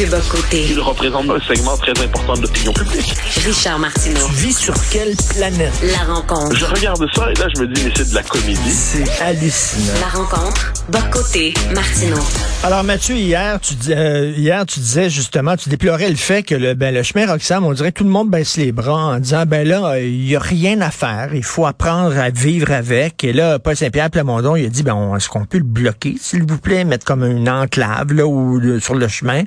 [0.00, 0.66] Mathieu Bocoté.
[0.70, 3.14] Il représente un segment très important de l'opinion publique.
[3.44, 4.26] Richard Martineau.
[4.28, 5.72] Tu vis sur quelle planète?
[5.82, 6.56] La rencontre.
[6.56, 8.70] Je regarde ça et là, je me dis, mais c'est de la comédie.
[8.70, 9.92] C'est hallucinant.
[10.00, 10.72] La rencontre.
[10.88, 11.52] Bocoté.
[11.74, 12.16] Martineau.
[12.62, 16.54] Alors Mathieu, hier tu, dis- euh, hier, tu disais justement, tu déplorais le fait que
[16.54, 19.18] le, ben, le chemin Roxham, on dirait que tout le monde baisse les bras en
[19.18, 22.72] disant, ben là, euh, il y a rien à faire, il faut apprendre à vivre
[22.72, 23.22] avec.
[23.24, 26.42] Et là, Paul Saint-Pierre Plamondon, il a dit, ben est-ce qu'on peut le bloquer, s'il
[26.44, 29.42] vous plaît, mettre comme une enclave là ou le- sur le chemin,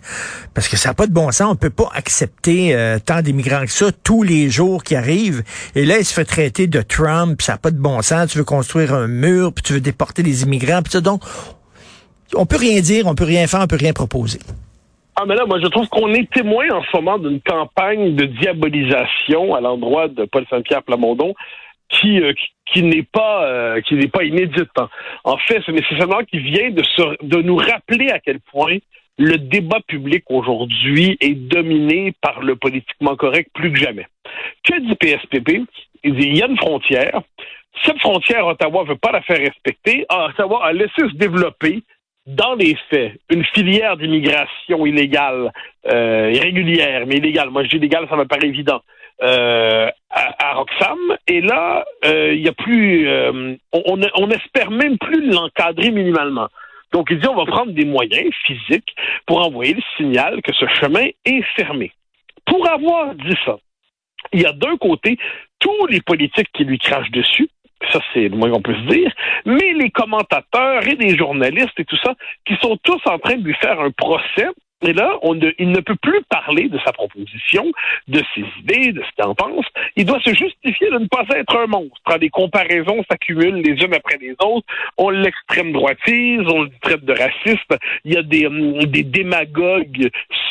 [0.54, 1.52] parce que ça n'a pas de bon sens.
[1.52, 5.44] On peut pas accepter euh, tant d'immigrants que ça tous les jours qui arrivent.
[5.76, 8.32] Et là, il se fait traiter de Trump, puis ça n'a pas de bon sens.
[8.32, 11.02] Tu veux construire un mur, puis tu veux déporter les immigrants, puis ça.
[11.02, 11.24] Donc,
[12.36, 14.40] on peut rien dire, on peut rien faire, on peut rien proposer.
[15.16, 18.26] Ah, mais là, moi, je trouve qu'on est témoin en ce moment d'une campagne de
[18.26, 21.36] diabolisation à l'endroit de Paul Saint-Pierre Plamondon
[21.90, 22.34] qui, euh,
[22.74, 24.72] qui, n'est pas euh, qui n'est pas inédite.
[24.78, 24.90] hein.
[25.24, 28.78] En fait, c'est nécessairement qui vient de nous rappeler à quel point
[29.18, 34.08] le débat public aujourd'hui est dominé par le politiquement correct plus que jamais.
[34.64, 35.62] Que dit PSPP?
[36.04, 37.22] Il dit il y a une frontière.
[37.84, 40.06] Cette frontière, Ottawa ne veut pas la faire respecter.
[40.10, 41.84] Ah, Ottawa a laissé se développer
[42.26, 45.52] dans les faits, une filière d'immigration illégale,
[45.92, 47.50] euh, irrégulière, mais illégale.
[47.50, 48.82] Moi, je dis illégale, ça me paraît évident.
[49.22, 51.00] Euh, à, Roxham.
[51.28, 55.92] Et là, euh, il y a plus, euh, on, on, on espère même plus l'encadrer
[55.92, 56.48] minimalement.
[56.94, 60.66] Donc, il dit, on va prendre des moyens physiques pour envoyer le signal que ce
[60.80, 61.92] chemin est fermé.
[62.46, 63.58] Pour avoir dit ça,
[64.32, 65.18] il y a d'un côté
[65.60, 67.50] tous les politiques qui lui crachent dessus,
[67.92, 69.12] ça c'est le moins qu'on peut dire,
[69.46, 72.14] mais les commentateurs et les journalistes et tout ça,
[72.46, 74.48] qui sont tous en train de lui faire un procès.
[74.84, 77.72] Et là, on ne, il ne peut plus parler de sa proposition,
[78.08, 79.66] de ses idées, de ce qu'il en pense.
[79.96, 81.96] Il doit se justifier de ne pas être un monstre.
[82.06, 84.68] Quand les comparaisons s'accumulent les unes après les autres,
[84.98, 87.74] on l'extrême droitise, on le traite de raciste.
[88.04, 90.10] Il y a des, hum, des démagogues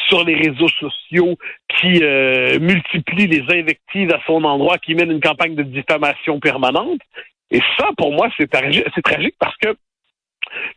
[0.09, 1.37] sur les réseaux sociaux
[1.69, 7.00] qui euh, multiplient les invectives à son endroit, qui mènent une campagne de diffamation permanente.
[7.50, 9.76] Et ça, pour moi, c'est tragique parce que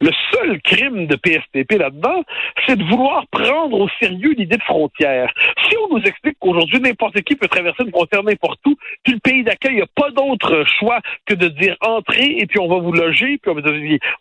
[0.01, 2.23] le seul crime de PSTP là-dedans,
[2.65, 5.31] c'est de vouloir prendre au sérieux l'idée de frontière.
[5.67, 9.19] Si on nous explique qu'aujourd'hui, n'importe qui peut traverser une frontière n'importe où, puis le
[9.19, 12.91] pays d'accueil n'a pas d'autre choix que de dire entrez et puis on va vous
[12.91, 13.51] loger, puis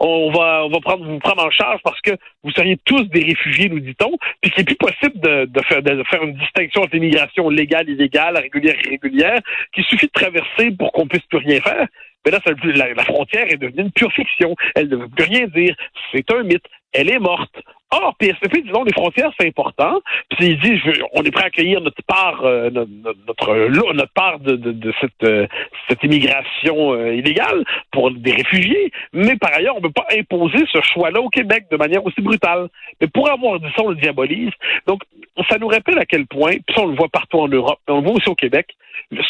[0.01, 3.25] on va, on va, prendre, vous prendre en charge parce que vous seriez tous des
[3.25, 6.83] réfugiés, nous dit-on, puis qu'il n'est plus possible de, de faire, de faire une distinction
[6.83, 9.41] entre l'immigration légale, illégale, régulière, irrégulière,
[9.75, 11.87] qu'il suffit de traverser pour qu'on puisse plus rien faire.
[12.25, 12.41] Mais là,
[12.75, 14.55] la, la frontière est devenue une pure fiction.
[14.75, 15.77] Elle ne veut plus rien dire.
[16.12, 16.67] C'est un mythe.
[16.93, 17.55] Elle est morte.
[17.94, 20.00] Or, PSP, disons, les frontières, c'est important.
[20.31, 22.91] Puis il dit, je on est prêt à accueillir notre part, euh, notre,
[23.28, 25.47] notre, notre part de, cette, euh,
[25.88, 28.91] cette immigration euh, illégale pour des réfugiés.
[29.12, 32.21] Mais par ailleurs, on ne peut pas imposer ce choix-là au Québec de manière aussi
[32.21, 32.69] brutale.
[33.00, 34.50] Mais pour avoir dit ça, on le diabolise.
[34.88, 35.03] Donc,
[35.49, 38.00] ça nous rappelle à quel point, puis on le voit partout en Europe, mais on
[38.00, 38.75] le voit aussi au Québec,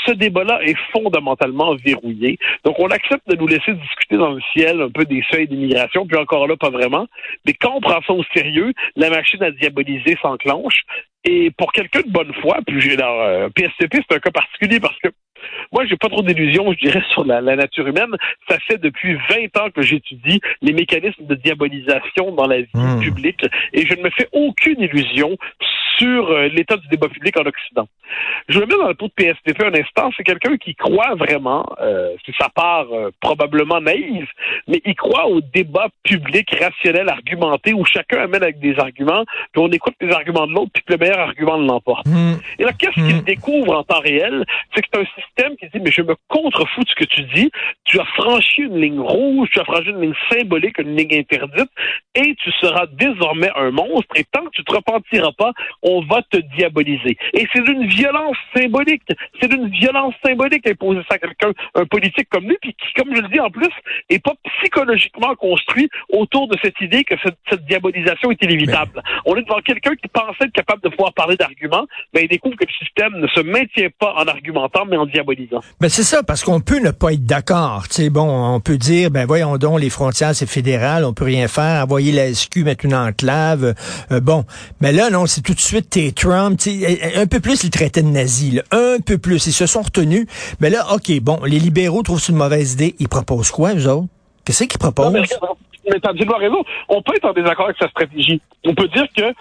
[0.06, 2.38] ce débat-là est fondamentalement verrouillé.
[2.64, 6.06] Donc, on accepte de nous laisser discuter dans le ciel un peu des seuils d'immigration,
[6.06, 7.06] puis encore là, pas vraiment.
[7.46, 8.53] Mais quand on prend ça au sérieux,
[8.96, 10.82] la machine à diaboliser s'enclenche.
[11.24, 14.98] Et pour quelqu'un de bonne foi, puis j'ai euh, PSCP, c'est un cas particulier parce
[14.98, 15.08] que
[15.72, 18.14] moi, j'ai pas trop d'illusions, je dirais, sur la, la nature humaine.
[18.48, 23.00] Ça fait depuis 20 ans que j'étudie les mécanismes de diabolisation dans la vie Hmm.
[23.00, 25.36] publique et je ne me fais aucune illusion
[26.04, 27.88] sur euh, l'état du débat public en Occident.
[28.48, 30.10] Je me mets dans le pot de PSTP un instant.
[30.16, 34.28] C'est quelqu'un qui croit vraiment, euh, c'est sa part euh, probablement naïve,
[34.68, 39.62] mais il croit au débat public rationnel, argumenté, où chacun amène avec des arguments, puis
[39.62, 42.06] on écoute les arguments de l'autre, puis que le meilleur argument l'emporte.
[42.06, 42.34] Hmm.
[42.58, 43.06] Et là, qu'est-ce Hmm.
[43.08, 44.44] qu'il découvre en temps réel?
[44.74, 47.22] C'est que c'est un système qui dit, mais je me contrefous de ce que tu
[47.34, 47.50] dis.
[47.84, 51.70] Tu as franchi une ligne rouge, tu as franchi une ligne symbolique, une ligne interdite,
[52.14, 54.14] et tu seras désormais un monstre.
[54.16, 55.52] Et tant que tu te repentiras pas,
[55.82, 57.16] on on va te diaboliser.
[57.32, 59.02] Et c'est d'une violence symbolique.
[59.40, 63.14] C'est d'une violence symbolique imposer ça à quelqu'un, un politique comme lui, puis qui, comme
[63.14, 63.70] je le dis en plus,
[64.08, 69.02] est pas psychologiquement construit autour de cette idée que cette, cette diabolisation est inévitable.
[69.26, 72.56] On est devant quelqu'un qui pensait être capable de pouvoir parler d'arguments, mais il découvre
[72.56, 75.60] que le système ne se maintient pas en argumentant, mais en diabolisant.
[75.80, 77.88] Ben c'est ça, parce qu'on peut ne pas être d'accord.
[77.88, 81.24] Tu sais, bon, on peut dire, ben voyons donc, les frontières, c'est fédéral, on peut
[81.24, 83.74] rien faire, envoyer la SQ, mettre une enclave,
[84.10, 84.44] euh, bon.
[84.80, 87.70] Mais là, non, c'est tout de suite t'es Trump, tu sais, un peu plus, ils
[87.70, 89.46] traitaient de nazis, là, un peu plus.
[89.46, 90.26] Ils se sont retenus.
[90.60, 92.94] Mais là, OK, bon, les libéraux trouvent c'est une mauvaise idée?
[92.98, 94.08] Ils proposent quoi, eux autres?
[94.44, 95.12] Qu'est-ce qu'ils proposent?
[95.12, 95.26] Non, mais,
[95.90, 96.62] mais t'as raison.
[96.88, 98.40] On peut être en désaccord avec sa stratégie.
[98.64, 99.32] On peut dire que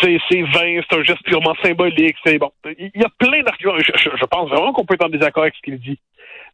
[0.00, 2.50] c'est c'est vain, c'est un geste purement symbolique, c'est bon.
[2.78, 3.78] Il y a plein d'arguments.
[3.78, 5.98] Je, je, je, pense vraiment qu'on peut être en désaccord avec ce qu'il dit.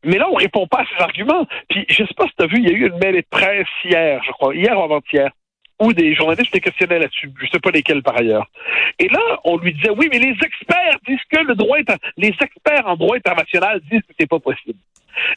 [0.04, 1.46] Mais là, on répond pas à ces arguments.
[1.68, 3.26] Puis je sais pas si tu as vu, il y a eu une mêlée de
[3.28, 5.30] presse hier, je crois, hier ou avant-hier,
[5.80, 7.30] où des journalistes étaient questionnés là-dessus.
[7.40, 8.48] Je sais pas lesquels par ailleurs.
[8.98, 11.78] Et là, on lui disait oui, mais les experts disent que le droit
[12.16, 14.78] les experts en droit international disent que c'est pas possible.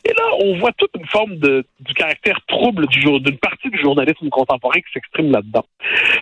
[0.06, 4.30] Et là, on voit toute une forme de, du caractère trouble d'une partie du journalisme
[4.30, 5.66] contemporain qui s'exprime là-dedans.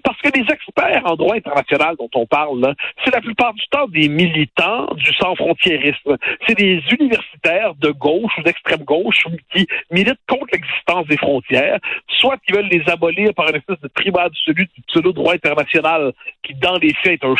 [0.04, 2.74] Parce que les experts en droit international dont on parle,
[3.04, 6.18] c'est la plupart du temps des militants du sans-frontiérisme.
[6.48, 12.38] C'est des universitaires de gauche ou d'extrême gauche qui militent contre l'existence des frontières, soit
[12.45, 16.13] qui veulent les abolir par une espèce de tribu absolu du pseudo-droit international
[16.44, 17.36] qui, dans les faits, est un,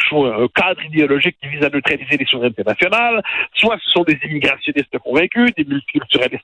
[0.56, 3.22] cadre idéologique qui vise à neutraliser les souverainetés nationales,
[3.56, 5.64] soit ce sont des immigrationnistes convaincus, des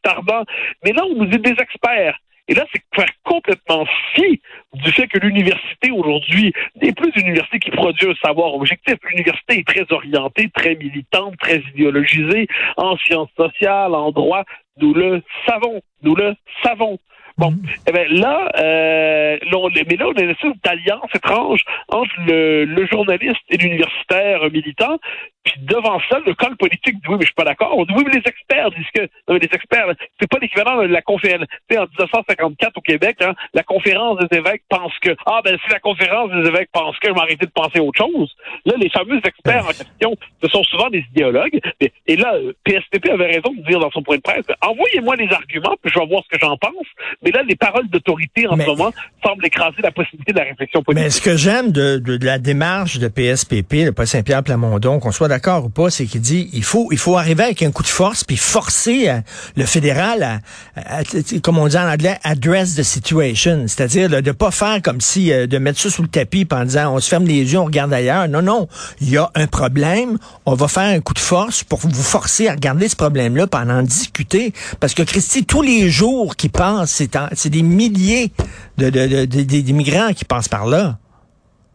[0.06, 0.44] ardents,
[0.84, 2.18] mais là, on nous dit des experts.
[2.50, 4.42] Et là, c'est faire complètement fi
[4.74, 6.52] du fait que l'université aujourd'hui
[6.82, 8.96] n'est plus une université qui produit un savoir objectif.
[9.10, 14.44] L'université est très orientée, très militante, très idéologisée en sciences sociales, en droit.
[14.78, 15.82] Nous le savons.
[16.02, 17.00] Nous le savons.
[17.38, 17.56] Bon,
[17.88, 22.14] eh ben là, euh, là on, mais là, on a une espèce d'alliance étrange entre
[22.28, 25.00] le, le journaliste et l'universitaire militant.
[25.44, 27.74] Puis devant ça, le col politique dit oui, mais je suis pas d'accord.
[27.78, 29.88] On dit oui, mais les experts disent que non, mais les experts,
[30.20, 31.46] c'est pas l'équivalent de la conférence.
[31.70, 35.58] Tu sais, en 1954 au Québec, hein, la conférence des évêques pense que ah ben
[35.66, 38.32] si la conférence des évêques pense que, je vais arrêter de penser autre chose.
[38.66, 41.60] Là, les fameux experts en question, ce sont souvent des idéologues.
[41.80, 45.30] Et, et là, PSTP avait raison de dire dans son point de presse, envoyez-moi les
[45.32, 46.86] arguments, puis je vais voir ce que j'en pense.
[47.22, 48.92] Mais là, les paroles d'autorité en Mais- ce moment
[49.26, 51.04] semblent écraser la possibilité de la réflexion politique.
[51.04, 55.00] Mais ce que j'aime de, de- de la démarche de PSPP, le Paul Saint-Pierre Plamondon,
[55.00, 57.72] qu'on soit d'accord ou pas, c'est qu'il dit il faut il faut arriver avec un
[57.72, 59.20] coup de force puis forcer euh,
[59.56, 60.42] le fédéral
[60.76, 61.02] à,
[61.44, 65.48] comme on dit en anglais address the situation, c'est-à-dire de pas faire comme si euh,
[65.48, 67.92] de mettre ça sous le tapis en disant on se ferme les yeux, on regarde
[67.94, 68.28] ailleurs.
[68.28, 68.68] Non non,
[69.02, 72.48] il y a un problème, on va faire un coup de force pour vous forcer
[72.48, 77.02] à regarder ce problème-là, puis en discuter parce que Christy tous les jours qui passent,
[77.34, 78.32] c'est des milliers
[78.78, 81.00] de, de, de- de- d'immigrants qui passent par là.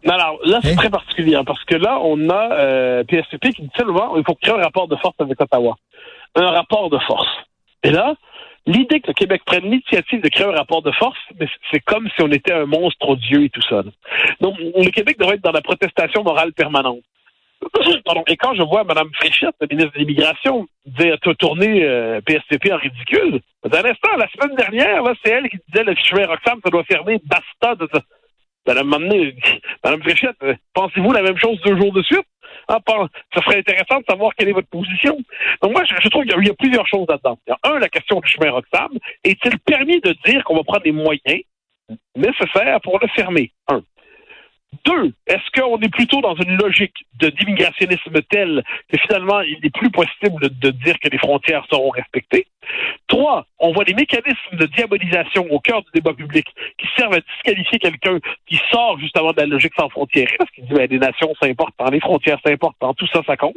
[0.08, 0.76] Alors là, c'est Hein?
[0.76, 4.34] très particulier, hein, parce que là, on a euh, PSPP qui dit seulement il faut
[4.34, 5.76] créer un rapport de force avec Ottawa.
[6.34, 7.28] Un rapport de force.
[7.82, 8.14] Et là,
[8.66, 11.18] l'idée que le Québec prenne l'initiative de créer un rapport de force,
[11.70, 13.82] c'est comme si on était un monstre odieux et tout ça.
[14.40, 17.00] Donc, le Québec devrait être dans la protestation morale permanente.
[18.04, 18.22] Pardon.
[18.28, 22.76] Et quand je vois Mme Fréchette, la ministre de l'Immigration, dire tourner euh, PSPP en
[22.76, 26.84] ridicule, d'un instant, la semaine dernière, c'est elle qui disait le chemin Roxham, ça doit
[26.84, 28.00] fermer, basta de ça.
[28.68, 29.34] Madame, Mané-
[29.82, 32.26] Madame Fréchette, euh, pensez-vous la même chose deux jours de suite?
[32.68, 32.78] Ah,
[33.34, 35.16] ça serait intéressant de savoir quelle est votre position.
[35.62, 37.38] Donc moi, je, trouve qu'il y, a- plusieurs choses là-dedans.
[37.62, 38.90] Un, la question du chemin Roxham.
[39.24, 41.40] Est-il permis de dire qu'on va prendre les moyens
[42.14, 43.52] nécessaires pour le fermer?
[43.68, 43.82] Un.
[44.84, 49.90] Deux, est-ce qu'on est plutôt dans une logique d'immigrationnisme tel que finalement il n'est plus
[49.90, 52.46] possible de, dire que les frontières seront respectées?
[53.06, 57.20] Trois, on voit des mécanismes de diabolisation au cœur du débat public qui servent à
[57.20, 60.98] disqualifier quelqu'un qui sort justement de la logique sans frontières, parce qu'il dit ben, les
[60.98, 63.56] nations c'est important, les frontières c'est important, tout ça ça compte.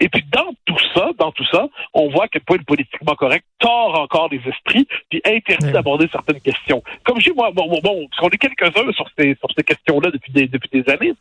[0.00, 3.44] Et puis dans tout ça, dans tout ça, on voit qu'elle peut être politiquement correct,
[3.58, 6.82] tord encore les esprits, puis interdit d'aborder certaines questions.
[7.04, 9.62] Comme je dis, moi, bon, bon, bon, parce qu'on est quelques-uns sur ces, sur ces
[9.62, 11.14] questions-là depuis des, depuis des années.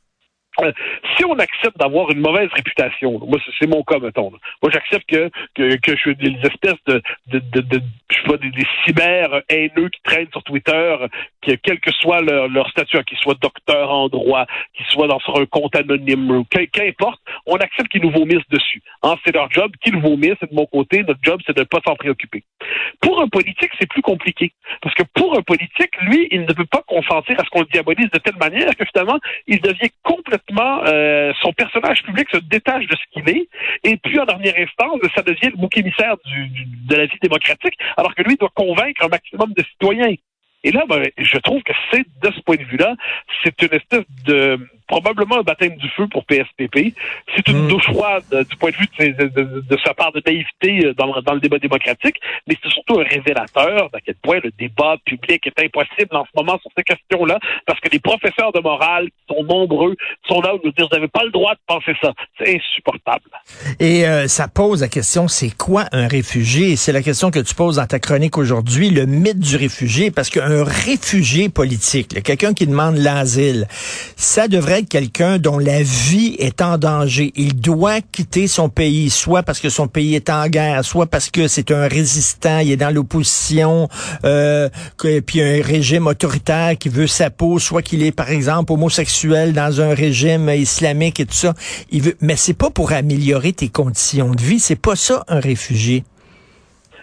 [0.62, 0.72] Euh,
[1.18, 4.32] si on accepte d'avoir une mauvaise réputation, moi c'est- mon cas, mettons.
[4.62, 8.24] Moi j'accepte que, que, que je suis des espèces de, de, de, de je sais
[8.28, 8.52] pas, des,
[8.86, 10.96] cyber haineux qui traînent sur Twitter,
[11.42, 15.08] que, quel que soit leur, leur statut, hein, qu'ils soient docteurs en droit, qu'ils soient
[15.08, 18.82] dans sur un compte anonyme, qu'importe, on accepte qu'ils nous vomissent dessus.
[19.04, 21.66] Hein, c'est leur job, qu'ils vomissent, et de mon côté, notre job, c'est de ne
[21.66, 22.44] pas s'en préoccuper.
[23.02, 24.52] Pour un politique, c'est plus compliqué.
[24.82, 27.68] Parce que pour un politique, lui, il ne peut pas consentir à ce qu'on le
[27.72, 32.86] diabolise de telle manière que finalement, il devient complètement, euh, son personnage public se détache
[32.88, 33.48] de ce qu'il est,
[33.84, 36.50] et puis en dernière instance, ça devient le bouc émissaire du,
[36.88, 40.16] de la vie démocratique, alors que lui doit convaincre un maximum de citoyens.
[40.64, 42.96] Et là, ben, je trouve que c'est, de ce point de vue-là,
[43.44, 46.94] c'est une espèce de probablement un baptême du feu pour PSPP.
[47.36, 47.68] C'est une Mm.
[47.70, 50.86] douche froide euh, du point de vue de, de, de- de sa part de naïveté
[50.88, 52.16] euh, dans, dans le débat démocratique,
[52.48, 56.32] mais c'est surtout un révélateur d'à quel point le débat public est impossible en ce
[56.36, 59.96] moment sur ces questions-là, parce que les professeurs de morale, qui sont nombreux,
[60.28, 62.12] sont là pour nous dire vous n'avez pas le droit de penser ça.
[62.38, 63.30] C'est insupportable.
[63.80, 66.76] Et euh, ça pose la question, c'est quoi un réfugié?
[66.76, 70.30] C'est la question que tu poses dans ta chronique aujourd'hui, le mythe du réfugié, parce
[70.32, 73.68] qu'un réfugié politique, quelqu'un qui demande l'asile,
[74.16, 77.32] ça devrait quelqu'un dont la vie est en danger.
[77.36, 81.30] Il doit quitter son pays, soit parce que son pays est en guerre, soit parce
[81.30, 83.88] que c'est un résistant, il est dans l'opposition,
[84.24, 89.54] euh, puis un régime autoritaire qui veut sa peau, soit qu'il est, par exemple, homosexuel
[89.54, 91.54] dans un régime islamique et tout ça.
[91.92, 95.40] Il veut, mais c'est pas pour améliorer tes conditions de vie, c'est pas ça un
[95.40, 96.04] réfugié.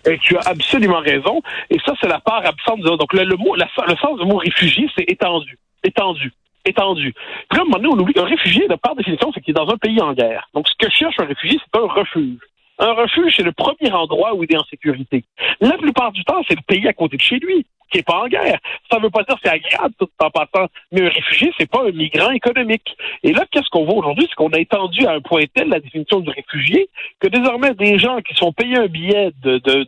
[0.09, 1.42] Et tu as absolument raison.
[1.68, 2.80] Et ça, c'est la part absente.
[2.80, 5.59] Donc, le, le mot, le sens du mot réfugié, c'est étendu.
[5.83, 6.33] Étendu.
[6.66, 7.14] Étendu.
[7.49, 9.54] Puis là, à un moment donné, on oublie qu'un réfugié, par définition, c'est qu'il est
[9.54, 10.49] dans un pays en guerre.
[10.52, 12.38] Donc, ce que cherche un réfugié, c'est un refuge.
[12.78, 15.25] Un refuge, c'est le premier endroit où il est en sécurité.
[15.61, 18.20] La plupart du temps, c'est le pays à côté de chez lui, qui est pas
[18.20, 18.58] en guerre.
[18.90, 21.85] Ça veut pas dire que c'est agréable tout en passant, mais un réfugié, c'est pas
[21.85, 22.96] un migrant économique.
[23.23, 24.26] Et là, qu'est-ce qu'on voit aujourd'hui?
[24.28, 26.88] C'est qu'on a étendu à un point tel la définition du réfugié
[27.20, 29.87] que désormais, des gens qui sont payés un billet de,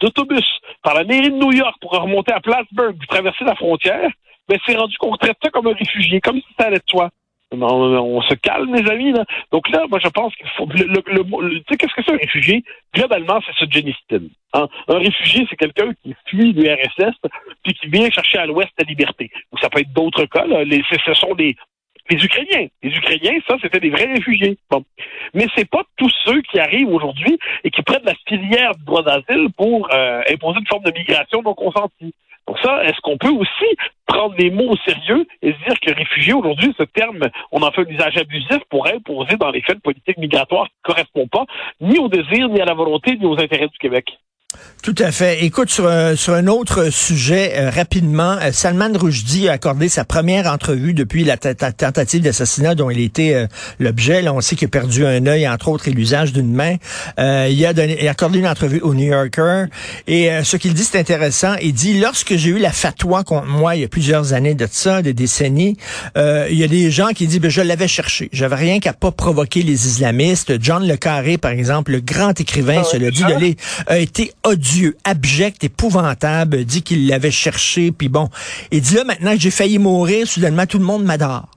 [0.00, 0.46] d'autobus
[0.82, 4.10] par la mairie de New York pour remonter à Plattsburgh puis traverser la frontière,
[4.48, 7.10] ben c'est rendu qu'on traite ça comme un réfugié, comme si ça allait de soi.
[7.52, 9.10] Non, on se calme, les amis.
[9.10, 9.24] Là.
[9.50, 10.66] Donc là, moi, je pense qu'il faut...
[10.66, 12.62] Le, le, tu sais, qu'est-ce que c'est un réfugié?
[12.94, 14.28] Globalement, c'est ce Genistin.
[14.52, 14.68] Hein?
[14.86, 17.16] Un réfugié, c'est quelqu'un qui fuit l'URSS
[17.64, 19.32] puis qui vient chercher à l'ouest la liberté.
[19.50, 20.46] Ou ça peut être d'autres cas.
[20.46, 20.62] Là.
[20.62, 21.56] Les, ce sont les,
[22.08, 22.68] les Ukrainiens.
[22.84, 24.56] Les Ukrainiens, ça, c'était des vrais réfugiés.
[24.70, 24.84] Bon.
[25.34, 29.02] Mais c'est pas tous ceux qui arrivent aujourd'hui et qui prennent la filière du droit
[29.02, 32.14] d'asile pour euh, imposer une forme de migration non consentie.
[32.46, 35.94] Donc ça, est-ce qu'on peut aussi prendre les mots au sérieux et se dire que
[35.94, 37.20] réfugié, aujourd'hui, ce terme,
[37.52, 40.74] on en fait un usage abusif pour imposer dans les faits une politique migratoire qui
[40.84, 41.44] ne correspond pas
[41.80, 44.18] ni au désir, ni à la volonté, ni aux intérêts du Québec?
[44.82, 45.44] Tout à fait.
[45.44, 50.06] Écoute, sur un, sur un autre sujet, euh, rapidement, euh, Salman Rushdie a accordé sa
[50.06, 53.46] première entrevue depuis la ta- ta- tentative d'assassinat dont il était euh,
[53.78, 54.22] l'objet.
[54.22, 56.76] Là, on sait qu'il a perdu un œil, entre autres, et l'usage d'une main.
[57.18, 59.66] Euh, il, a donné, il a accordé une entrevue au New Yorker.
[60.06, 61.56] Et euh, ce qu'il dit, c'est intéressant.
[61.60, 64.66] Il dit, lorsque j'ai eu la fatwa contre moi, il y a plusieurs années de
[64.70, 65.76] ça, des décennies,
[66.16, 68.30] euh, il y a des gens qui disent, ben, je l'avais cherché.
[68.32, 70.54] J'avais rien qu'à pas provoquer les islamistes.
[70.58, 73.54] John Le Carré, par exemple, le grand écrivain, Ah, se le dit, de
[73.86, 78.28] a été odieux, abject, épouvantable, dit qu'il l'avait cherché, puis bon.
[78.70, 81.48] Il dit là, maintenant que j'ai failli mourir, soudainement, tout le monde m'adore.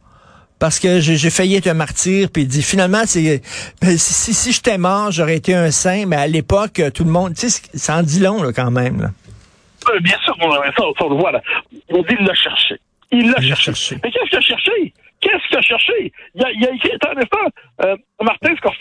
[0.60, 3.42] Parce que j'ai failli être un martyr, puis il dit finalement, c'est
[3.82, 7.10] ben, si, si, si j'étais mort, j'aurais été un saint, mais à l'époque, tout le
[7.10, 9.02] monde, tu sais, ça en dit long là, quand même.
[9.02, 9.10] Là.
[9.90, 11.42] Euh, bien sûr, on, ça, ça, on le voit là.
[11.90, 12.76] On dit il l'a cherché.
[13.12, 13.56] Il l'a cherché.
[13.56, 13.98] cherché.
[14.04, 14.94] Mais qu'est-ce qu'il a cherché?
[15.20, 16.14] Qu'est-ce qu'il a cherché?
[16.36, 17.38] Il a, il a écrit, un instant,
[17.86, 17.96] euh,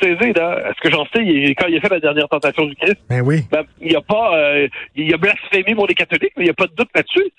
[0.03, 2.75] Scorsese, là, est-ce que j'en sais, il- quand il a fait la dernière tentation du
[2.77, 3.43] Christ, Ben oui.
[3.51, 6.55] ben, il a pas, euh, il a blasphémé pour les catholiques, mais il n'y a
[6.55, 7.31] pas de doute là-dessus.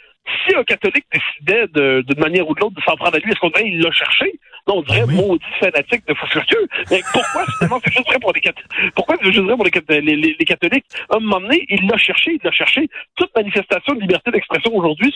[0.47, 3.29] Si un catholique décidait de- d'une manière ou de l'autre de s'en prendre à lui,
[3.31, 4.33] est-ce qu'on dirait qu'il l'a cherché?
[4.67, 5.15] Non, on dirait oui.
[5.15, 6.67] maudit fanatique de fou furieux.
[6.89, 8.93] Mais pourquoi finalement c'est juste vrai pour les catholiques?
[8.95, 10.85] Pourquoi c'est juste vrai pour les, cath- les, les- les catholiques?
[11.09, 12.87] À un moment donné, il l'a cherché, il l'a cherché.
[13.17, 15.13] Toute manifestation de liberté d'expression aujourd'hui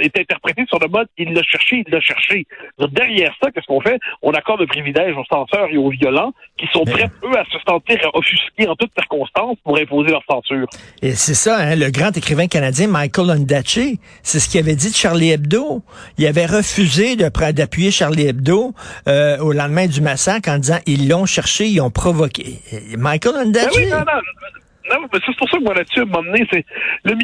[0.00, 2.46] est interprétée sur le mode il l'a cherché, il l'a cherché.
[2.92, 3.98] Derrière ça, qu'est-ce qu'on fait?
[4.22, 7.44] On accorde un privilège aux censeurs et aux violents qui sont Mais- prêts, eux, à
[7.46, 10.68] se sentir offusqués en toutes circonstances pour imposer leur censure.
[11.02, 14.90] Et c'est ça, hein, le grand écrivain canadien Michael Ondaatje, c'est ce qu'il avait dit
[14.90, 15.82] de Charlie Hebdo.
[16.18, 18.74] Il avait refusé d'appuyer Charlie Hebdo
[19.08, 22.60] euh, au lendemain du massacre en disant ils l'ont cherché, ils ont provoqué.
[22.96, 23.76] Michael Ben Ondaatje.
[23.76, 24.20] oui, non, non,
[25.00, 26.64] non, mais c'est pour ça que moi là-dessus, donné, c'est
[27.04, 27.14] le,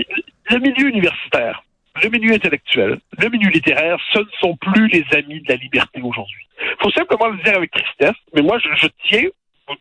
[0.50, 1.62] le milieu universitaire,
[2.02, 6.00] le milieu intellectuel, le milieu littéraire, ce ne sont plus les amis de la liberté
[6.02, 6.46] aujourd'hui.
[6.82, 9.28] faut simplement le dire avec tristesse, mais moi, je, je tiens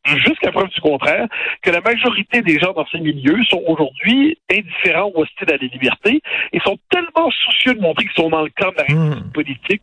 [0.06, 1.28] jusqu'à preuve du contraire,
[1.62, 5.68] que la majorité des gens dans ces milieux sont aujourd'hui indifférents ou hostiles à la
[5.68, 6.22] liberté
[6.54, 9.32] et sont tellement soucieux de montrer qu'ils sont dans le camp de la Hmm.
[9.32, 9.82] politique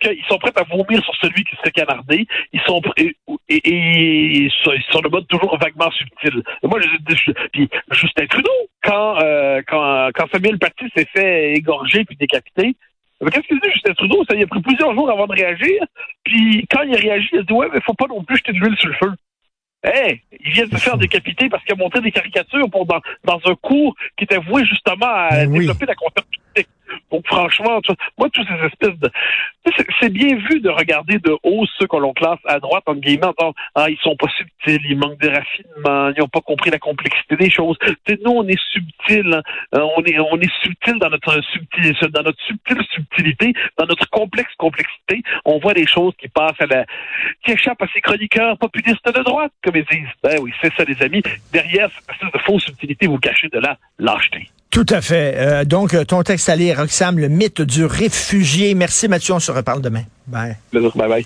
[0.00, 2.26] qu'ils sont prêts à vomir sur celui qui serait canardé.
[2.52, 3.14] Ils sont et,
[3.48, 6.42] et, et ils sont- de mode toujours vaguement subtil.
[6.62, 8.50] Et moi, je, je- puis Justin Trudeau,
[8.84, 12.74] quand euh, quand quand Samuel Paty s'est fait égorger puis décapiter.
[13.20, 14.24] Qu'est-ce qu'il dit, Justin Trudeau?
[14.28, 15.80] Ça, il a pris plusieurs jours avant de réagir.
[16.24, 18.52] Puis quand il a réagi, il a dit Ouais, mais faut pas non plus jeter
[18.52, 19.12] de l'huile sur le feu.
[19.84, 23.00] Hey, il vient de se faire décapiter parce qu'il a montré des caricatures pour dans,
[23.24, 25.60] dans un cours qui était voué justement à Ben oui.
[25.60, 26.68] développer la politique.
[27.12, 29.10] Donc, franchement, tu vois, moi, toutes ces espèces de...
[30.00, 33.26] c'est- bien vu de regarder de haut ceux que l'on classe à droite, entre guillemets,
[33.26, 36.70] en disant, ah, ils sont pas subtils, ils manquent de raffinement, ils n'ont pas compris
[36.70, 37.76] la complexité des choses.
[38.08, 39.42] Nous, on est subtil, hein.
[39.74, 44.08] Euh, on est, on est subtil dans notre subtil, dans notre subtile subtilité, dans notre
[44.10, 45.22] complexe complexité.
[45.44, 46.84] On voit des choses qui passent à la,
[47.44, 50.08] qui échappent à ces chroniqueurs populistes de droite, comme ils disent.
[50.22, 51.22] Ben oui, c'est ça, les amis.
[51.52, 54.48] Derrière cette espèce de fausse subtilité, vous cachez de la lâcheté.
[54.72, 55.34] Tout à fait.
[55.36, 58.74] Euh, donc, euh, ton texte à lire, Roxham, le mythe du réfugié.
[58.74, 60.04] Merci Mathieu, on se reparle demain.
[60.26, 60.56] Bye.
[60.72, 61.20] Bye bye.